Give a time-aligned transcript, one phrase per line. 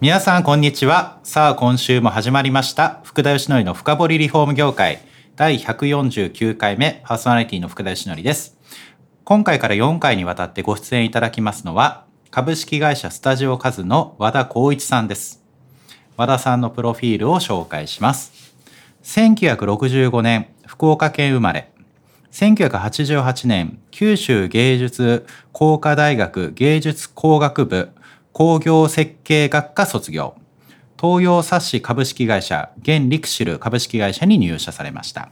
[0.00, 1.18] 皆さんこんにちは。
[1.24, 3.00] さあ今週も始まりました。
[3.02, 5.00] 福田義則の深掘りリフォーム業界。
[5.34, 8.56] 第149回目パーソナリティの福田義則です。
[9.24, 15.42] 今回から4回にわたってご出演いただきますのは株式会社スタジオカズの和田光一さんです。
[16.16, 18.54] 和田さんのプロフィールを紹介します。
[19.02, 21.72] 1965年福岡県生まれ。
[22.30, 27.90] 1988年九州芸術工科大学芸術工学部
[28.38, 30.36] 工業設計学科卒業。
[30.96, 35.30] 東洋冊子株式会社現リクシル株式会社に入社されました。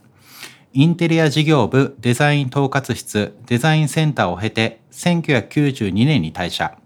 [0.72, 6.76] インテリア事業部デザイン統括室デザインセンターを経て1992年に退社。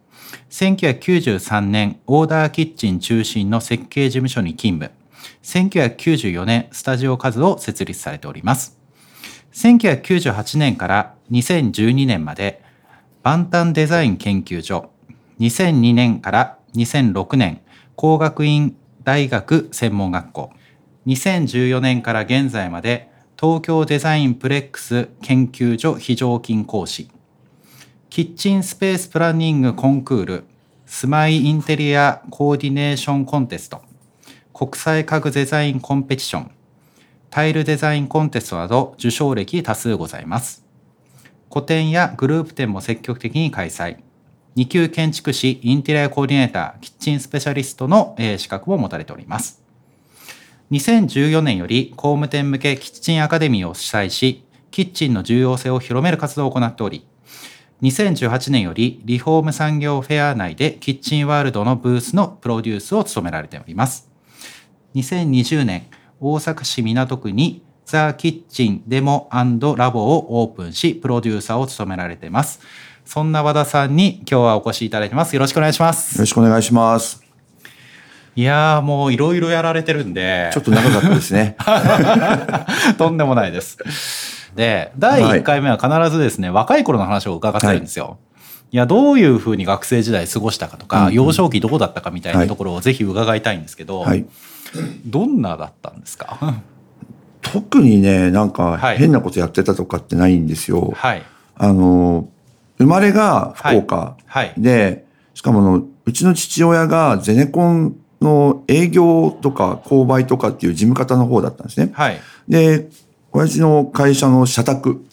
[0.50, 4.94] 1993年オーダーキッチン中心の設計事務所に勤務。
[5.42, 8.78] 1994年スタジオカズを設立されております。
[9.54, 12.62] 1998年から2012年まで
[13.22, 14.89] バンタンデザイン研究所
[15.40, 17.60] 2002年から2006年
[17.96, 20.50] 工学院大学専門学校
[21.06, 23.10] 2014年から現在まで
[23.40, 27.10] 東京デザインプレックス研究所非常勤講師
[28.10, 30.44] キッチンスペースプランニングコンクール
[30.86, 33.82] スマイインテリアコーディネーションコンテスト
[34.52, 36.50] 国際家具デザインコンペティション
[37.30, 40.66] タイルデザインコンテストなど受賞歴多数ございます。
[41.48, 43.98] 個展やグループ展も積極的に開催。
[44.60, 49.62] 2級建築士、インテリアコーディネーター、キッチンスペシャリストの資格も持たれております。
[50.70, 57.06] 2014年より工務店向けキッチンアカデミーを主催し、キッチンの重要性を広める活動を行っており、
[57.80, 64.10] 2018年よりリフォーム産業フェア内でキッチンワールドのブースのプロデュースを務められております。
[64.94, 65.86] 2020年、
[66.20, 72.60] 大阪市港区にザ・キッチンデモラボをオープンし、プロデューサーを務められています。
[73.12, 75.34] そんな和田さんに今日はお越しいただいてます。
[75.34, 76.14] よろしくお願いします。
[76.14, 77.20] よろしくお願いします。
[78.36, 80.48] いやもういろいろやられてるんで。
[80.52, 81.56] ちょっと長かったですね。
[82.98, 83.78] とんでもないです。
[84.54, 88.04] で、第1回目は必ずですね、はい、若い頃の話を伺ってるんですよ。
[88.04, 88.14] はい
[88.72, 94.24] いや、どういうふうに学生時代過ごしたかとか、うんうん、幼少期どこだったかみたいなところをぜひ伺いたいんですけど、はい、
[95.04, 96.38] どんなだったんですか？
[97.42, 100.92] 特にね、なんか変なことやってたとかってないんですよ。
[100.94, 101.22] はい。
[101.56, 102.28] あの、
[102.80, 104.16] 生まれが福岡。
[104.16, 104.46] で、はい。
[104.56, 105.04] はい、
[105.34, 111.90] しかもの、うちの父親がゼネコンの営業とか購買とかっていう事務方の方だったんですね。
[111.92, 112.20] はい。
[112.48, 112.88] で、
[113.32, 115.04] 親父の会社の社宅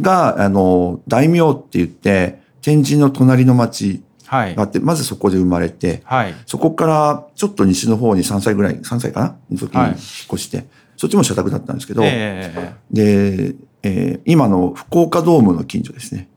[0.00, 9.36] が、はい、あの、大名って言って、天神の隣の町があって、はい、まずそこで生まれて、はい、そこからちょっと西の方に3歳ぐらい、3歳かな？
[9.50, 9.96] の時に引っ
[10.32, 10.66] 越して、はい、
[10.96, 16.28] そっちも社宅だったんですけど、えー、で、えー、今の福岡ドームの近所ですね。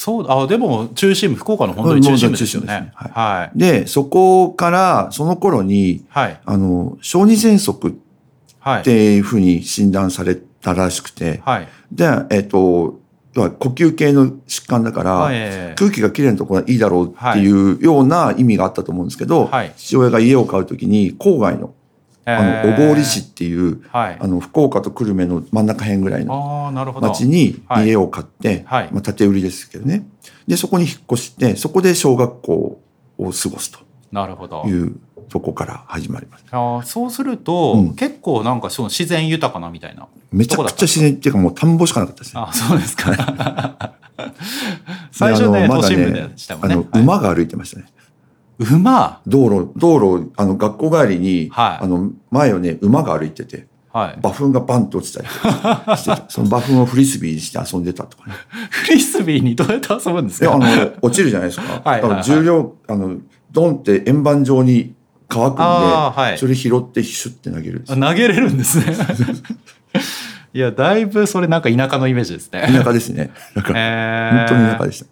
[0.00, 2.66] あ、そう、あ、でも中心部、福岡の本当に中心部ですよね。
[2.68, 3.10] ねはい。
[3.12, 7.98] はい、で、そこから、その頃に、はい、あの、小児喘息
[8.78, 13.00] っていうふうに診断されたらしくて、はい、で、えっ、ー、と、
[13.34, 15.30] 呼吸系の疾患だから、
[15.76, 21.74] 空気がきれいなところがいいだろうっていうような意味があったと思うんですけど、父親が家を買うときに郊外の
[22.38, 26.70] あの小郡市っていう、あの福岡と久留米の真ん中辺ぐらいの
[27.00, 30.06] 町に家を買って、まあ、建て売りですけどね
[30.46, 32.80] でそこに引っ越してそこで小学校
[33.18, 33.80] を過ごすと
[34.12, 34.96] なるほどいう
[35.30, 36.44] そこから始まります。
[36.50, 40.08] あそうすると、うん、結構なんかその自然豊かなみたいな。
[40.32, 42.42] めちゃくちゃ自然っていうかもう田んぼしかなかったですね。
[42.44, 43.94] あそうですか。
[45.12, 46.74] 最初ね、都心部でしたもんね。
[46.74, 47.86] あの、馬が歩いてましたね。
[48.60, 49.20] 馬？
[49.26, 55.26] 道路、道路、あの、学校帰りに、はい、あの、前をね、馬が歩いてて、はい、馬粉がバンと落ちたり
[55.98, 58.34] してその馬粉をフリスビーにして遊んでたとかね。
[58.70, 60.46] フリスビーにどうやって遊ぶんですか？
[60.46, 61.80] いや、あの、落ちるじゃないですか。
[61.84, 63.16] はい、だから重量、あの、
[63.50, 64.94] ドンって円盤状に
[65.28, 68.94] 乾くんで、はい、それ拾ってシュッて投げる投げれるんですね。
[70.52, 72.68] いや、だいぶそれなんか田舎のイメージですね。
[72.72, 73.30] 田舎ですね。
[73.54, 75.06] なんか、えー、本当に田舎でした。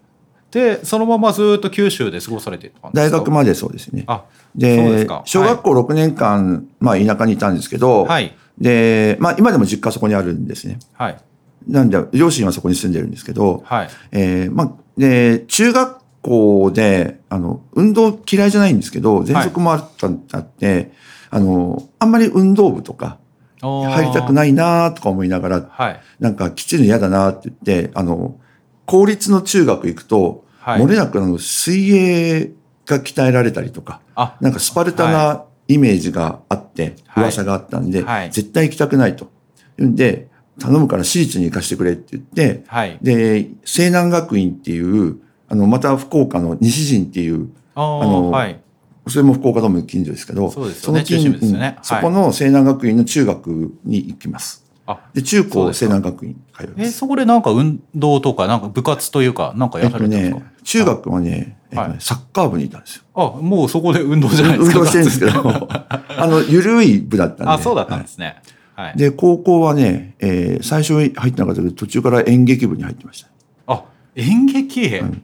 [0.50, 3.17] で、そのままずっと九州で過ごされてたんですか？
[3.17, 4.05] 大学までそうですね。
[4.06, 4.25] あ、
[4.55, 10.79] で小学校6年間、まあ田舎にいたんですけど、はい、で、まあ今でも実家そこにあるんですね。
[10.95, 11.19] はい。
[11.67, 13.89] なんで、両親はそこに住んでるんですけど、はい。
[14.12, 20.91] えー、まあ、で、中学校校で、あの、運動嫌いじゃないんですけど、喘息もあったんだって、はい、
[21.31, 23.19] あの、あんまり運動部とか、
[23.61, 28.37] 入りたくないなとか思いながら、はい、なんかきちるの嫌だなって言って、あの、
[28.88, 32.52] 公立の中学行くと、はい、漏れなくあの水泳
[32.87, 34.00] が鍛えられたりとか、
[34.40, 39.31] なんかスパルタなイメージがあって、噂があったんで、はい、絶対行きたくないと。
[39.76, 45.19] で、頼むから私立に行かせてくれって言って、はい、で、西南学院っていう、
[45.49, 48.58] あの、また福岡の西陣っていう、あの、はい、
[49.06, 54.64] それも福岡ドーム近所ですけど、そうですよね、その近、ね、そこの西南学院の中学に行きます。
[55.12, 56.81] で、中高西南学院通います。
[56.81, 63.02] え、そこでなんか運動とか、なんか部活というか、なんかやられたんですか、えっとね、中学はね、えっとね、サッカー部にいたんですよ。
[63.14, 64.79] あ、もうそこで運動じゃないですか。
[64.79, 67.52] 運動してるんですけど、 あの、ゆるい部だったんで。
[67.52, 68.37] あ、そうだったんですね。
[68.75, 68.96] はい。
[68.96, 73.29] で、高校はね、えー、最初入ってなかったけど、途中から演劇部に入ってました。
[73.67, 73.84] あ、
[74.14, 75.23] 演劇、うん、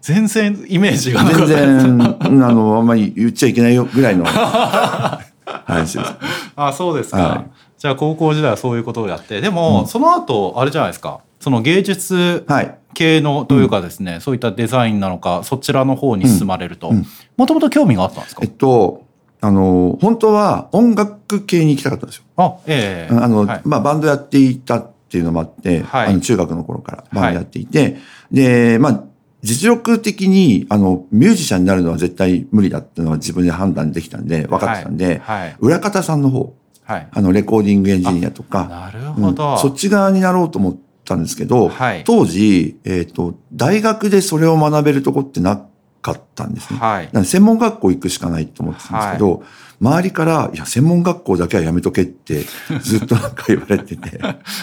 [0.00, 6.12] 全然イメージが全然、あの、あんまり言っちゃいけないよぐらいの話です。
[6.56, 7.18] あ、そうですか。
[7.18, 12.46] はいじゃあ高校時代はそういうことをやって、でも、うん、その後、あれじゃないですか、その芸術
[12.94, 16.92] 系のというかですね、はい、そういったデザインなのか、そちらの方に進まれると、
[17.36, 18.42] もともと興味があったんですか？
[18.44, 19.04] えっと、
[19.40, 22.22] あの、本当は音楽系に行きたかったんですよ。
[22.36, 23.12] あ、ええ。
[23.12, 27.96] ー、あの、はい、まあ、バンドやっていたっていうのもあって、はい、あの中学の頃からバンドやっていて、
[28.30, 29.04] で、まあ、
[29.42, 35.20] 実力的に、あの、ミュージシャンになるのは絶対無理だっていうのは自分で判断できたんで、分かってたんで、
[35.58, 45.64] 裏方さんの方、はい、あの、レコーディングエンジニアとか、なるほど、うん、そっち側になろうと思ったんですけど、はい、当時、えっ、ー、と、大学でそれを学べるとこってな
[46.02, 46.78] かったんですね。
[46.78, 49.40] はい、専門学校行くしかないと思ってたんですけど、はい、
[49.80, 52.44] 周りから、いや、専門学校だけはやめとけって
[52.82, 54.20] ずっとなんか言われてて。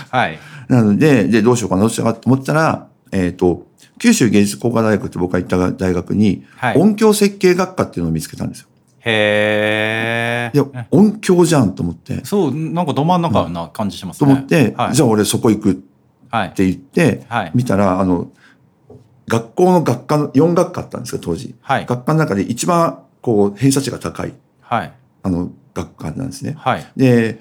[0.10, 0.40] はい。
[0.68, 3.68] なので、で、どうしようかな、どうしようかと思ったら、えっ、ー、と、
[4.00, 6.46] 九州芸術工科大学って僕が行った大学に、
[6.76, 8.69] 音響設計学科っていうのを見つけたんですよ。
[9.00, 10.58] へえ。
[10.58, 12.24] いや、音響じゃんと思って。
[12.26, 14.28] そう、なんかど真ん中な感じしますね。
[14.28, 15.76] と思って、はい、じゃあ俺そこ行くっ
[16.54, 18.30] て言って、はい、見たら、あの、
[19.28, 21.56] 学校の学科の、4学科あったんですよ、当時。
[21.62, 24.94] はい、学科の中で一番、こう、偏差値が高い、はい、
[25.24, 26.56] あの、学科なんですね。
[26.58, 27.40] はい、で、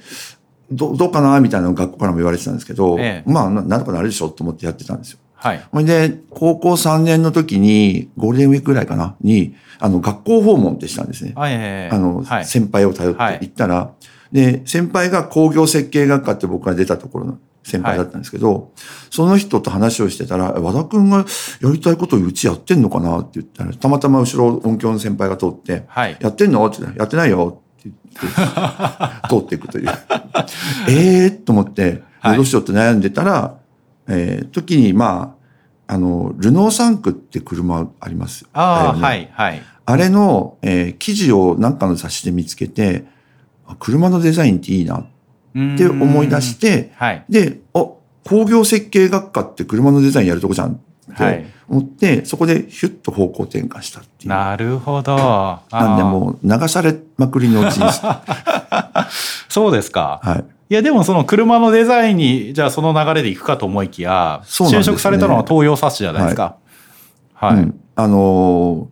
[0.70, 5.18] どどうかなみたいな学校からも言われてたんですけど、ええ、まあ、なんとかなるでしょと思ってやってたんですよ。
[5.38, 5.64] はい。
[5.70, 11.32] ほいで、高校3年の時に、ゴールデンウィークぐらいかな、に、あの、学校訪問ってしたんですね。
[11.36, 13.92] はい、あの、はい、先輩を頼って行ったら、は
[14.32, 18.64] い、で、先輩が工業設計学科って僕が出たところの先輩だったんですけど、はい、
[19.10, 21.24] その人と話をしてたら、和田くんが
[21.62, 23.20] やりたいことをうちやってんのかな？
[23.20, 26.66] って言ったら、たまたま後ろ音響の先輩が通って、はい、やってんの？
[26.66, 28.26] って言ったら、やってないよって言って、
[29.28, 29.88] 通っていくという。
[30.88, 33.57] ええー、と思って、どうしようって悩んでたら、
[34.08, 35.36] えー、時に、ま
[35.86, 38.46] あ、あの、ルノーサンクって車あります。
[38.52, 39.62] ああ、ね、はい、はい。
[39.86, 43.06] あれの、えー、記事を何かの雑誌で見つけて、
[43.78, 45.06] 車のデザインっていいなっ
[45.78, 47.86] て思い出して、はい、で、あ、
[48.24, 54.28] 工業設計学科って車のデザインやるとこじゃんって思って、はい、そこでヒュッと方向転換したっていう。
[54.28, 55.16] なるほど。
[55.70, 58.20] なんでもう流されまくりの人生。
[59.48, 60.20] そうですか。
[60.22, 60.44] はい。
[60.70, 66.56] いや、でもその車のデザインに、じゃあその流れで行くかと思いきや、ね、就職されたのは東洋冊子じゃないですか。
[67.32, 67.56] はい。
[67.56, 68.86] はいうん、あのー、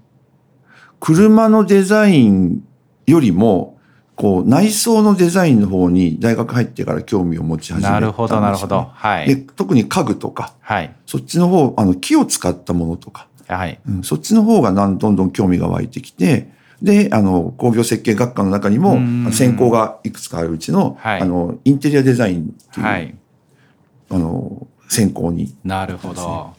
[1.01, 2.65] 車のデザイン
[3.07, 3.79] よりも、
[4.15, 8.91] こう、内装のデザインの方に大学入ってから興味を持ち始めた、ね、なるほど、なるほど。
[8.95, 9.27] はい。
[9.29, 10.97] で、特に家具とか、はい。
[11.05, 13.79] そっちの方、あの、木を使ったものとか、はい。
[13.87, 16.51] うん、そっちの方がどんどん興味が湧いてきて、
[16.83, 18.99] で、あの、工業設計学科の中にも、
[19.33, 23.15] 専攻がいくつかあるうちの、はい、あの、インテリアデザインっていう、はい、
[24.11, 26.55] あの、専攻に、ね、なるほど。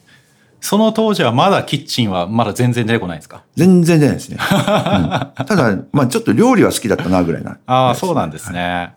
[0.59, 3.43] その当時はまだキッチンはまだ全然出てこないですか？
[3.55, 4.38] 全然出ないですね。
[4.41, 7.59] うん、ただ、まあちょっと料理は好きだったなぐらいな。
[7.67, 8.59] ああ、そうなんですね。
[8.59, 8.93] はい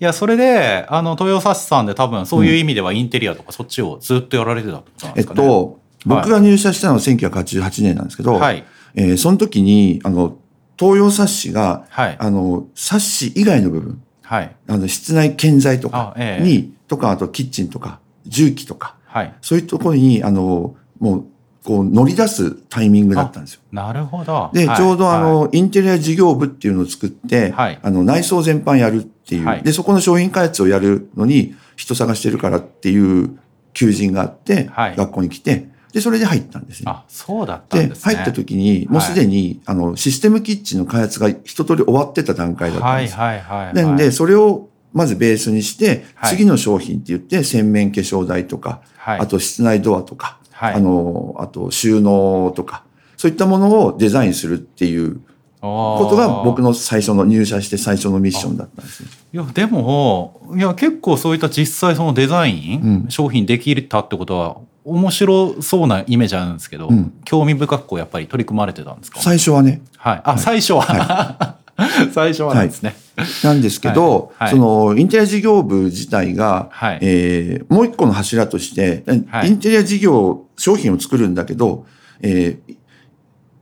[0.00, 5.42] いや、それで、あの、豊佐さんで多分そういう意味ではインテリアとかそっちをずっとやられてたってことなんですかね？
[5.42, 10.36] えっと、僕が入社したのは1988年なんですけど、はい、えー、その時に、あの、
[10.78, 21.24] 東洋冊子が、はい、あの、冊子以外の部分、はい、あの、室内建材とかに、ええ、とか、あとキッチンとか、重機とか、はい、そういうところに、あの、もう、
[21.64, 23.60] こう乗り出すタイミングだったんですよ。
[23.72, 24.50] なるほど。
[24.54, 33.38] で、ちょうどあの、インテリア事業部っていうのを作って、はい、あの、内装全般やるっていう、で、そこの商品開発をやるのに人探してるからっていう
[33.74, 36.90] 求人があって、学校に来て、で、それで入ったんですね。
[36.90, 38.12] あ、そうだったんですね。
[38.12, 43.16] で、入った時に、もうすでに、はい、あの、システムキッチンの開発が一通り終わってた段階だったんです。
[43.16, 52.84] はいはいはい、はい、なんで、それをまずベースにして、はい、次の商品って言って、洗面化粧台とか、はい、あと室内ドアとか、はい、あの、あと収納とか、
[53.16, 55.20] そういったものをデザインするっていう
[55.60, 59.08] ことが僕の最初の入社して最初のミッションだったんですね。
[59.32, 64.56] いやでもいや結構そういった実際そのデザイン、うん、商品できたってことは
[64.88, 69.20] 面白そうなイメージあるんですけど、うん、興味深くやっぱり取り組まれてたんですか？
[69.20, 69.82] 最初はね。
[69.96, 70.20] はい。
[70.24, 70.80] あ、はい、最初は？
[70.82, 72.96] はい、 最初はなんですね。
[73.16, 79.04] はい、なんですけど、そのインテリア事業部自体が、はい、えー、もう一個の柱として、
[79.44, 81.86] インテリア事業、商品を作るんだけど、
[82.20, 82.76] えー、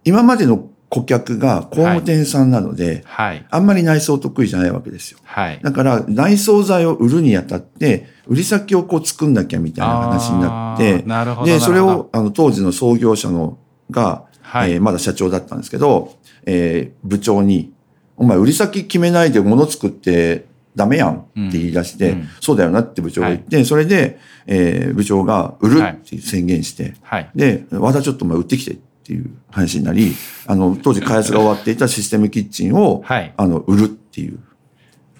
[0.04, 5.18] 今までの顧客が工務店さんなので、はい、あんまり内装得意じゃないわけですよ。
[5.24, 13.58] はい、だから内装材を売るにあたって、売り先をこう作んなきゃみたいな話になって、なるほどで、それをあの当時の創業者の
[13.90, 16.14] が、はい、えー、まだ社長だったんですけど、
[16.46, 17.72] えー、部長に、
[18.16, 30.12] お前売り先決めないで物作ってダメやんって言い出して、うん、そうだよなって部長が言って、はい、それで、えー、部長が売るって宣言して、はい、で、和田ちょっとお前売ってきてっていう話になり、
[30.46, 34.38] あの、当時開発が終わっていたシステムキッチンを、はい、あの、売るっていう。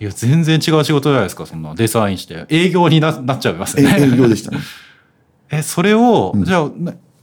[0.01, 2.45] いや、全然違う仕事じゃないですか、そんなデザインして。
[2.49, 3.97] 営業にななっちゃいますね。
[3.99, 4.59] 営業でしたね。
[5.51, 6.71] え、それを、うん、じゃあ、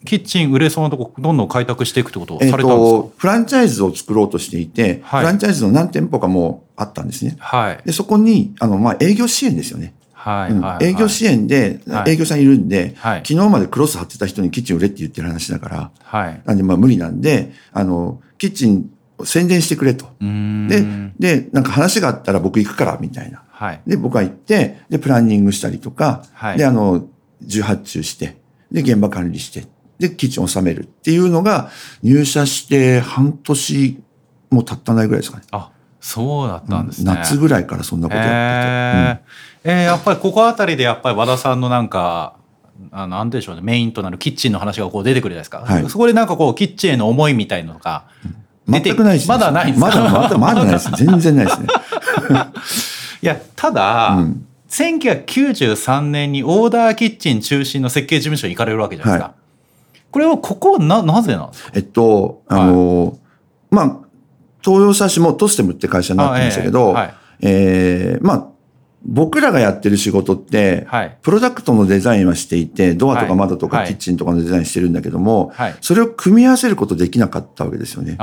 [0.06, 7.36] キッチン売れそうなとこ、どんどん開拓していくってことをされたんですか、えー、フランチャイズを作ろうとしていて、はい、フランチャイズの何店舗かもあったんですね。
[7.40, 7.80] はい。
[7.86, 9.94] で、そこに、あの、まあ、営業支援ですよね。
[10.24, 18.90] はい、営業支援で、はい、営業さんいるんで、はい、昨日までクロス貼ってた人にキッチン売れって言ってる話だから、はい、なんでまあ無理なんで、あの、キッチン
[19.26, 20.06] 宣伝してくれと。
[20.22, 20.86] で、
[21.20, 23.44] で、なんか話があったら僕行くから、みたいな。
[23.50, 27.06] はい、で、僕は行って、で、プランニングしたりとか、はい、で、あの、
[27.42, 28.38] 重発注して、
[28.72, 29.68] で、現場管理して、
[30.00, 31.70] で、キッチンを収めるっていうのが、
[32.02, 34.04] 入社して半年
[34.50, 35.44] も経ったないぐらいですかね。
[35.52, 35.72] あ、
[36.06, 37.06] そうだったんですね。
[37.06, 38.36] 夏ぐらいからそんなことやってて。
[38.36, 39.76] えー。
[39.76, 42.36] うんえー、やっぱりここあたりでやっぱり和田さんのなんか
[42.92, 43.62] あなんでしょうね。
[43.62, 48.04] メインとなるキッチンの話がこう出てくるじゃないですか、はい、そこでなんかこうキッチンへの思いみたいのが
[48.68, 50.92] 出て全くないです、まだないですまだまだまだないです。
[50.92, 51.68] 全然ないですね。
[53.24, 59.34] いやただ、うん、1993年にオーダーキッチン中心の設計事務所に行かれるわけじゃないですか、は
[59.96, 61.72] い、これはここななぜなんですか？
[61.76, 63.18] えっとあの、はい、
[63.72, 64.03] まあ
[64.64, 66.96] 東洋差しもトステムって会社になってましたけど、
[67.42, 68.54] えー、まあ
[69.06, 78.16] 僕らがやってる仕事って、はい、プロダクトのデザインはしていて、ドアとか窓とかキッチンとかのデザインしてるんだけども、はい、それを組み合わせることできなかったわけですよね。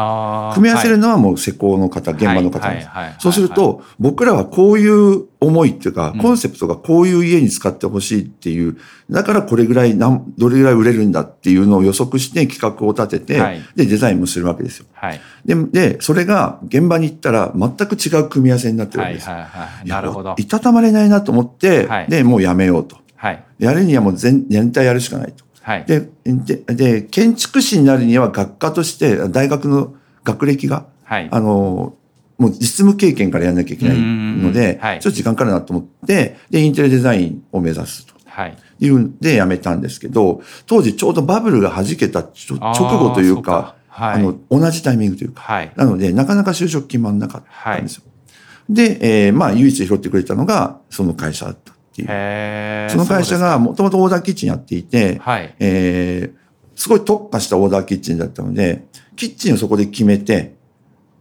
[0.55, 2.89] 組み合わせるのはもう施工の方、現場の方です。
[3.19, 8.77] そうすると、僕らはこういう思いっていうか、コンセプトがこういう家に使ってほしいっていう、
[9.11, 14.87] だからこれぐらいなどれぐらい売れるんだっていうのを予測して企画を立てて、はい、で、デザインもするわけですよ。
[14.93, 19.29] はい、で、で、それが現場に行ったら全く違う組み合わせになってるわけです。
[19.29, 20.35] はいはいはい、なるほど。
[20.37, 22.97] いたたまれないなと思って、はい、で、もうやめようと。
[23.17, 25.45] はい、やるにはもう全全体やるしかないと。
[25.63, 29.95] はい、ででで、建築士になるには学科として大学の
[30.25, 31.95] 学歴が、はい、あの、
[32.41, 38.15] もう実務経験からやんなきゃいけないので、はい、ちょっと時間かかるなと思って、で、インテリデザインを目指すと。
[38.25, 38.57] はい。
[38.81, 42.59] いうんで辞めたんですけど、当時ちょうどバブルが弾けた直
[42.99, 48.05] 後というか、あはい、あの、同じタイミングというか、はい、なので、なかなか就職決まんなかったんですよ。
[48.07, 52.91] はい、で、えー、まあ、唯一拾ってくれたのが、その会社だったっていう。
[52.91, 60.55] その会社がもともとオーダーキッチンやっていて、はい、えー、すごい特化したオーダーキッチンだったので、キッチンをそこで決めて、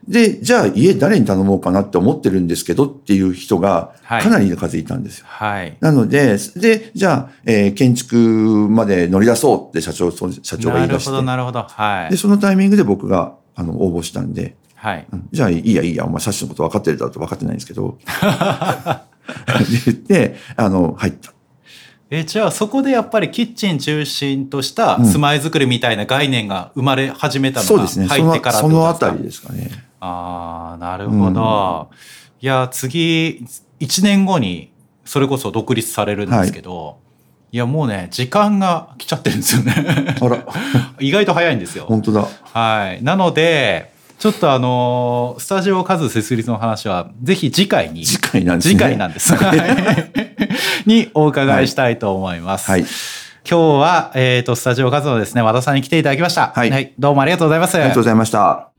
[0.07, 5.25] で、じゃあ家誰に頼もうかなって思ってるんですけどっていう人がかなりの数いたんですよ。
[5.27, 5.77] はい。
[5.81, 8.15] なので、で、じゃあ、えー、建築
[8.69, 11.11] まで乗り出そうって社長、社長が言い出して。
[11.11, 11.63] なるほど、なるほど。
[11.63, 12.11] はい。
[12.11, 15.05] で、そのタイミングで僕が、あの、応募したんで、はい。
[15.31, 17.97] じゃあ、いいや、いいや、お前、サッシのこと分かってるだろうと分かってないんですけど。
[19.85, 21.33] 言って、あの、入った。
[22.11, 29.69] えじゃあそこでやっぱりキッチン中心とした住まいづくりみたいな概念が生まれ始めたのが入ってからそのあたりですかね。
[29.99, 31.89] ああ、なるほど。
[31.91, 31.97] うん、
[32.41, 33.45] いや、次、
[33.79, 34.71] 1年後に、
[35.05, 36.95] それこそ独立されるんですけど、はい、
[37.53, 40.15] いや、もうね、時間が来ちゃってるんですよね。
[40.21, 40.45] あら。
[40.99, 41.85] 意外と早いんですよ。
[41.87, 42.27] 本当だ。
[42.53, 43.03] はい。
[43.03, 48.05] なので、ちょっとあのスタジオ数設立の話は、ぜひ次回に。
[48.05, 48.73] 次回なんですね。
[48.73, 49.33] 次回なんです。
[50.85, 52.69] にお伺いしたいと思います。
[52.69, 52.81] はい。
[52.81, 56.51] 今日は、えっ、ー、と、スタジオ数のですね、和田さんに来ていただきました。
[56.55, 56.93] はい、はい。
[56.99, 57.75] どうもありがとうございます。
[57.75, 58.78] ありがとうございました。